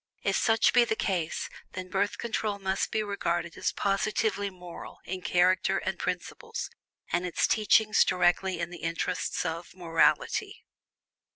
[0.23, 5.21] If such be the case, then Birth Control must be regarded as positively "moral" in
[5.21, 6.71] character and principles,
[7.11, 10.65] and its teachings directly in the interests of "morality."